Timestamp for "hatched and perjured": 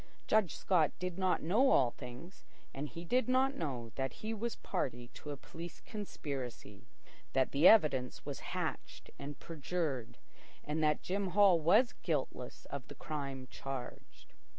8.57-10.17